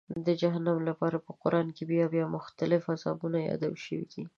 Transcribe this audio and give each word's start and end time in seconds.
د 0.25 0.27
جهنم 0.41 0.77
لپاره 0.89 1.17
په 1.25 1.31
قرآن 1.41 1.67
کې 1.75 1.83
بیا 1.91 2.05
بیا 2.13 2.25
د 2.29 2.33
مختلفو 2.37 2.93
عذابونو 2.95 3.37
یادونه 3.49 3.77
شوې 3.85 4.05
ده. 4.11 4.21